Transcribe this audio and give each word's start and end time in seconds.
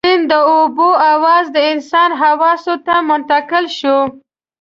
د 0.03 0.03
سيند 0.07 0.25
د 0.31 0.33
اوبو 0.55 0.89
اواز 1.13 1.45
د 1.55 1.57
انسان 1.73 2.09
حواسو 2.21 2.73
ته 2.85 2.95
منتقل 3.09 3.65
شو. 3.77 3.97